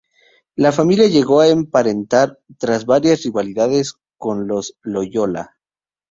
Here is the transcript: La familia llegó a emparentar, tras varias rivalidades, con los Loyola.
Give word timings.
La 0.55 0.71
familia 0.71 1.05
llegó 1.07 1.41
a 1.41 1.49
emparentar, 1.49 2.39
tras 2.57 2.87
varias 2.87 3.21
rivalidades, 3.23 3.93
con 4.17 4.47
los 4.47 4.75
Loyola. 4.81 5.59